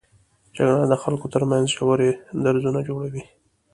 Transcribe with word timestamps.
جګړه 0.55 0.85
د 0.91 0.93
خلکو 1.03 1.25
تر 1.33 1.43
منځ 1.51 1.65
ژورې 1.77 2.11
درزونه 2.43 2.79
جوړوي 2.87 3.23